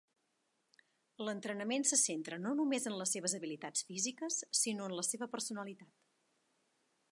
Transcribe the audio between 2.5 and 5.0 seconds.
només en les seves habilitats físiques, sinó en